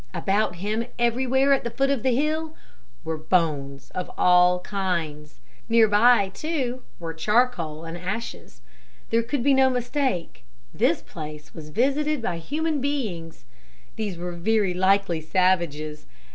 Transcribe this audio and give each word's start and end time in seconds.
About 0.15 0.55
him 0.55 0.87
everywhere 0.97 1.53
at 1.53 1.63
the 1.63 1.69
foot 1.69 1.91
of 1.91 2.01
the 2.01 2.15
hill 2.15 2.55
were 3.03 3.19
bones 3.19 3.91
of 3.91 4.09
all 4.17 4.59
kinds. 4.61 5.41
Near 5.69 5.87
by 5.87 6.29
too, 6.29 6.81
were 6.99 7.13
charcoal 7.13 7.85
and 7.85 7.95
ashes. 7.95 8.61
There 9.11 9.21
could 9.21 9.43
be 9.43 9.53
no 9.53 9.69
mistake, 9.69 10.43
the 10.73 11.03
place 11.05 11.53
was 11.53 11.69
visited 11.69 12.19
by 12.19 12.39
human 12.39 12.81
beings. 12.81 13.45
These 13.95 14.17
were 14.17 14.31
very 14.31 14.73
likely 14.73 15.21
savages. 15.21 16.07